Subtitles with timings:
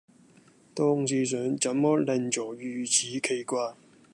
[0.73, 3.75] 當時想怎麼鄰座如此奇怪